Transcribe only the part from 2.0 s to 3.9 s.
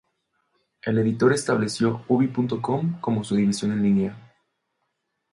ubi.com como su división en